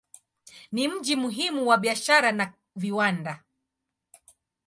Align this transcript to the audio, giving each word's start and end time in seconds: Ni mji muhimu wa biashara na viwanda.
Ni 0.71 0.87
mji 0.87 1.15
muhimu 1.15 1.67
wa 1.67 1.77
biashara 1.77 2.31
na 2.31 2.53
viwanda. 2.75 3.43